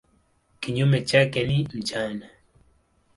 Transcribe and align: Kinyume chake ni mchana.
Kinyume 0.59 1.01
chake 1.01 1.43
ni 1.43 1.67
mchana. 1.73 2.29